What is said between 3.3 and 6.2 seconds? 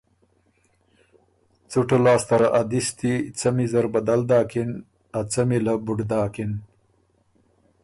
څمی زر بدل داکِن ا څمی له بُډ